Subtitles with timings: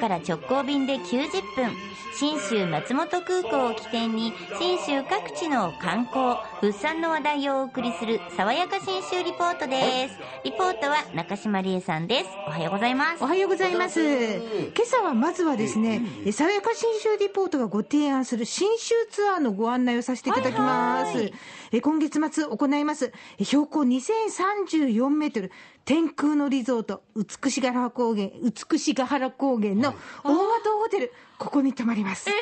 [0.00, 1.90] 岡から直行便で90分。
[2.16, 10.18] 信州松本空港を起点に信州各地の観光物産の話題をお送りする爽やか信州リポートです。
[10.44, 12.26] リポートは中島理恵さんです。
[12.46, 13.24] おはようございます。
[13.24, 14.00] おはようございます。
[14.00, 14.40] 今
[14.82, 21.14] 朝はまずはですね、え爽やか新州リポートがご提案する新州ツアーのご案内をさせていただきます。
[21.16, 21.32] はいはい。
[21.72, 25.52] え今月末行います、え標高2034メートル、
[25.84, 28.28] 天空のリゾート、美しが原高原、
[28.70, 29.94] 美しが原高原の
[30.24, 30.34] 大和
[30.82, 32.28] ホテル、ここに泊まります。
[32.28, 32.34] いい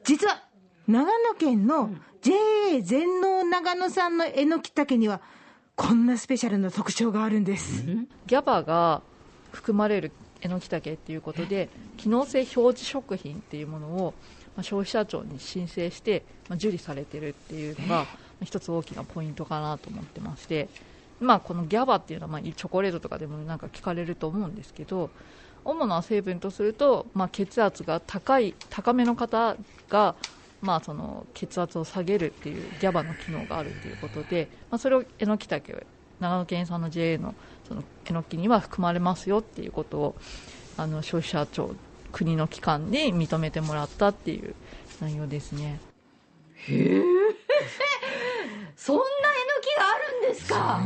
[0.04, 0.42] 実は、
[0.86, 1.90] 長野県の
[2.22, 5.20] JA 全農長野産のえのきたけには、
[5.74, 7.84] こんなスペシャルな特徴があるんです。
[8.26, 9.02] ギャバが
[9.52, 14.14] 含まれるえのきたけっていうことで機能性表示食品っていうものを、
[14.56, 20.69] まあ、消費者庁に申請して、まあ、受理されてるっていうのが、まあ一つ大きなポイントかなと思ってまして、
[21.20, 25.10] まあ、このギャバっていうのは、まあ、チョコレートとかでもなんか聞かれると思うんですけど
[25.64, 29.56] 主な成分とすると、まあ、血圧が高い高めの方
[29.88, 30.14] が、
[30.62, 35.86] まあ、その血圧を下げるっていうギャバの機能があるということで、まあ、それをえのきたけ
[36.20, 37.34] 長野県産の JA の
[37.66, 40.16] そのえのきには含まれますよっていうことを
[40.76, 41.74] あの消費者庁
[42.12, 44.54] 国の機関に認めてもらったっていう
[45.00, 45.80] 内容ですね。
[48.86, 50.80] そんなえのきがあるんですか？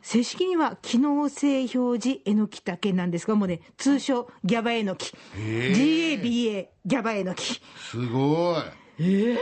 [0.00, 5.12] 正式には機能性表示えのきたけなんですが、もうね、通称ギャバえのき。
[5.36, 7.60] GABA ギャバえのき。
[7.90, 8.56] すご
[8.98, 9.04] い。
[9.04, 9.36] いや、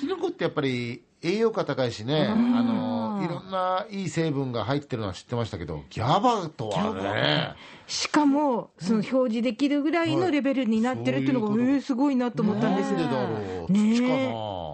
[0.00, 7.54] キノコってやっぱり栄養価高いしね、あの、いろんないい成分が入ってるのは知ってましたけど、ギャバとはね、
[7.86, 11.72] しかも、その表示できるぐらいのレベルになってるっていうのが、そういうこと。
[11.74, 13.96] えーすごいなと思ったんですなんでだろう、ねえ。
[13.96, 14.08] 土か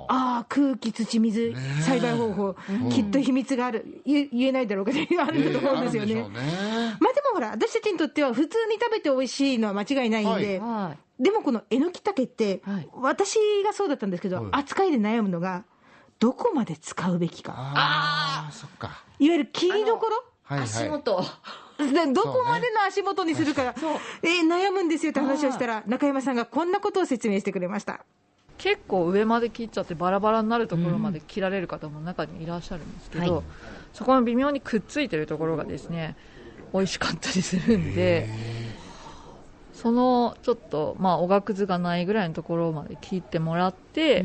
[0.09, 2.57] ああ、空気、土、水、栽培方法、
[2.91, 5.33] きっと秘密がある、言言えないだろうけど、あな。
[5.33, 6.15] るんだと思うんですよね。
[6.15, 15.65] まあでもほら、私たちにとっては普通に食べて美味しいのは間違いないんで、はでもこのえのきたけって、はい私がそうだったんですけど、はい扱いで悩むのが、
[16.19, 17.53] どこまで使うべきか。
[17.57, 19.03] ああ、そっか。
[19.19, 20.23] いわゆる切りどころ？
[20.49, 21.25] 足元
[21.79, 23.75] でどこまでの足元にするか、
[24.23, 28.05] えー悩むんですよって話をしたら、中山さんがこんなことを説明してくれました。
[28.59, 33.45] 結構上まで切っちゃってバラバラになるところまで切られる方も中にいらっしゃるんですけど、はい。
[33.93, 36.17] そこの微妙にくっついてるところがですね
[36.73, 38.29] 美味しかったりするんで
[39.73, 44.25] そのちょっとまあおがくずがないぐらいのところまで切ってもらって、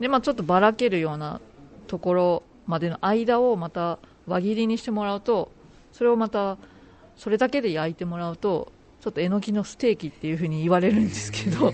[0.00, 1.40] でまあちょっとばらけるような
[1.86, 5.50] ところまでの間をまた輪切りにしてもらうと
[5.92, 6.58] それをまた
[7.16, 11.72] それだけで焼いてもらうとちょっとえのきのステーキっていう風に言われるんですけど、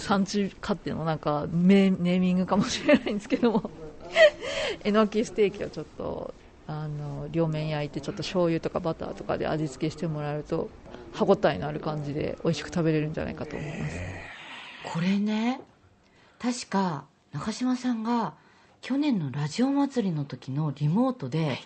[0.00, 3.70] 産地勝手のなんかメネーミングかもしれないんですけども。
[4.84, 6.34] えのきステーキをちょっと
[6.66, 10.68] あの両面焼いてちょっと醤油とかバターとかで味付けしてもらえると
[11.12, 13.96] 歯ごたえのある感じで美味しく食べれるんじゃないかと思います。
[14.84, 15.60] これね
[16.38, 18.34] 確か中島さんが
[18.80, 21.60] 去年のラジオ祭りの時のリモートで、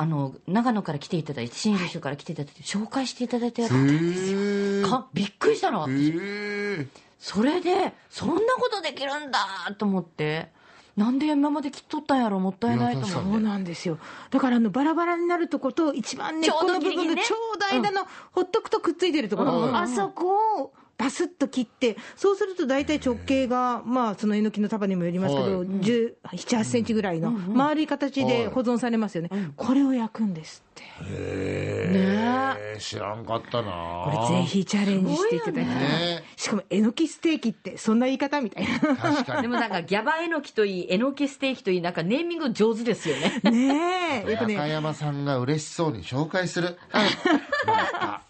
[0.00, 5.86] あの長野から来ていただいて新州から来ていただいて紹介していただいてへえかびっくりしたの。
[5.88, 6.86] へえ
[7.18, 9.40] それでそんなことできるんだ
[9.76, 10.50] と思って
[10.96, 12.38] なんで今まで切っとったんやろ。
[12.40, 13.14] もったいないと思って。
[13.14, 13.98] そうなんですよ。
[14.30, 19.76] だからあのバラバラになるとこと一番根っこの部分のちょうど間のほっとくとくっついてるところ、うん。
[19.76, 25.66] あそこをバスッと切ってそうすると大体直径がまあそのえのきの束にもよりますけど、はい。
[25.66, 30.82] 1 7 8センチぐらいの丸い形で保存されますよね、これを焼くんですって。
[30.82, 34.04] へえ知らんかったな。
[34.04, 36.22] これぜひチャレンジしていただきたい、ね。
[36.36, 39.42] しかもえのきステーキってそんな言い方みたい確かに。
[39.42, 43.40] でもなんかギャバえのきといいえのきステーキといいなんかネーミング上手ですよね。
[43.42, 44.30] なねえ。
[44.30, 46.76] やっぱ中ね山さんが嬉しそうに紹介する。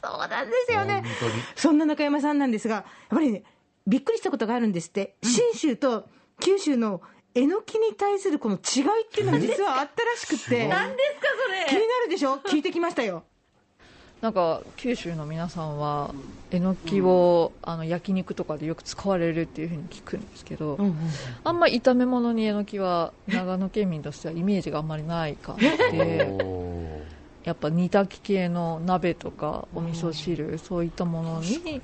[0.03, 1.05] そうなんですよね。
[1.55, 3.45] そんな中山さんなんですが、やっぱりね、
[3.87, 6.09] びっくりしたことがあるんですって、信州と
[6.41, 7.03] 九州の
[7.35, 11.29] えのきに対するこの違いっていうのが実はあったらしくって、何ですか
[11.67, 13.23] そ気にれなるでしょ、聞いてきましたよ。
[14.21, 16.13] なんか九州の皆さんは
[16.51, 20.77] えのきをあの焼肉とかでよく使われるっていうふうに聞くんですけど、
[21.45, 27.01] あんまり炒め物にえのきは長野県民としてはイメージがあんまりない感じでお
[27.45, 31.81] やっぱ煮炊き系の鍋とかお味噌汁そういったものに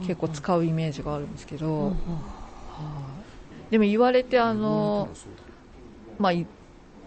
[0.00, 3.70] 結構使うイメージがあるんですけど、はい。
[3.70, 5.08] でも言われてあの、
[6.18, 6.46] まあ、い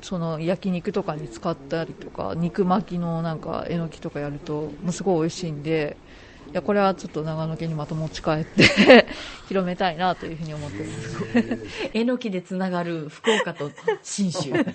[0.02, 6.27] その焼肉とかに使ったりとか肉巻きのなんかえのきとかやるともうすごい美味しいんでい
[6.58, 9.08] やこれはちょっと長野県にまた持ち帰って
[9.48, 11.28] 広めたいなというふうに思っています
[11.94, 13.72] えのきでつながる福岡と
[14.04, 14.74] 信州 だか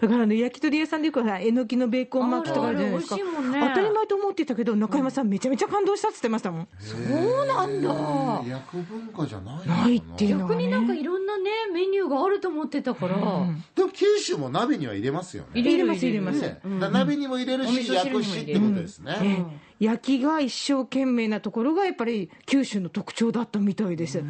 [0.00, 3.14] らね、焼き鳥屋さんでよくさ、えのきのベーコン巻きとかあるじゃないですか。
[3.16, 6.68] あれあれ美味しいもんね当たり前と思ってたけど、中山さん、めちゃめちゃ感動したって言ってましたもん。
[6.78, 10.64] そうなんだー焼く文化じゃないのかなないっていうのがね。
[10.64, 15.48] 逆になんかいろんなねメニューがあると思ってたから、でも九州も鍋には入れますよね。
[15.54, 16.06] 入れる入れます。
[16.06, 16.40] 入れます。
[16.42, 16.60] ね。
[16.90, 24.22] 鍋にも入れるし焼くしってことですね、ええ焼きが一生懸命なところがやっぱり九州の特徴だったみたいです。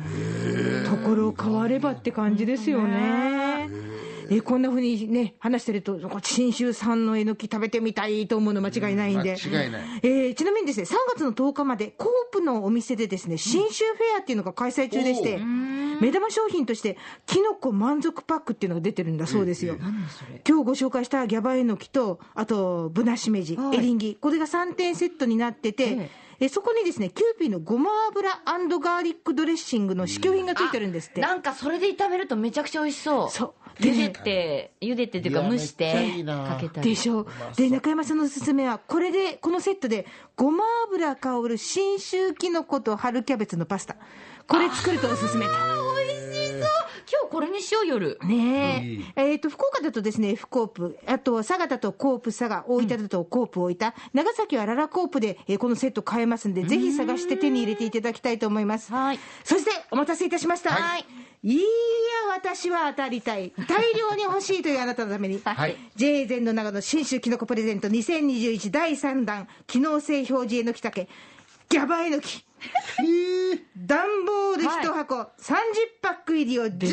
[0.89, 3.69] ところ変わればって感じですよね。
[4.31, 9.83] えこんなふうにね話してると信州産のえのき食べてみたいと思うの間違いないんで、間違いない。
[10.03, 15.39] えーちなみにですね3月の10日までコープのお店でですね信州フェアっていうのが開催中でして、
[16.01, 16.97] 目玉商品として
[17.27, 19.77] きのこ満足パックっていうのが出てるんだそうですよ、
[20.49, 26.11] 今日ご紹介したギャバエノキと、あと、ブナシメジ、エリンギ、これが3点セットになってて、え
[26.49, 31.21] そこにですね、キューピーのごま油ガーリックドレッシングの試供品がついてるんですって。
[31.21, 33.31] なんかそれで炒めるとめちゃくちゃ美味しそう。
[33.31, 33.53] そう。
[33.81, 35.93] 茹でて茹でてっていうか蒸して
[36.25, 36.91] かけたり。
[36.91, 37.27] でしょ？
[37.57, 40.07] で、中山さんのおすすめは、これで、このセットで、
[40.37, 43.97] ごま油香る信州きのこと春キャベツのパスタ。
[44.47, 45.47] これ作るとおすすめ
[47.11, 49.31] 今日これにしよう夜ねえ。
[49.33, 58.93] えっ、と、福岡だとですね、F コープ、あとは佐賀だとコープ佐賀、大分だとコープ大分、長崎はララコープで、えーこのセット買えますんで、ぜひ探して手に入れていただきたいと思います。
[58.93, 60.71] はいそして、お待たせいたしました。
[60.71, 61.05] はい
[61.43, 61.63] いや、
[62.35, 63.53] 私は当たりたい。
[63.67, 65.41] 大量に欲しいというあなたのために。
[65.45, 71.09] はい JA 全の長野新州きのこプレゼント2021第3弾、機能性表示えのきたけ、
[71.69, 72.45] ギャバえのき。
[73.77, 75.27] 段ボール1箱、30
[76.03, 76.93] パック入りを10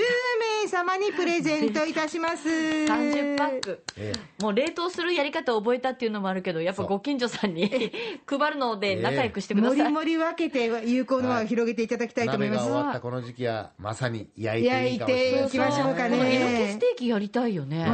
[0.64, 2.48] 名様にプレゼントいたします。
[2.48, 7.92] 30パック、えもう冷凍するやり方を覚えたっていうのもあるけどやっぱご近所さんに
[8.26, 12.60] 配るので仲良くしてください、もりもり分けて有効の輪を広げていただきたいと思います。
[12.62, 16.80] 鍋が終わったこの時期はまさに焼いてい焼いいかもしれてないいきましょうかこのえのきねス。
[16.80, 17.86] テーキやりたいよね。